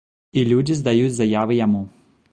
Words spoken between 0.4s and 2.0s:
людзі здаюць заявы яму.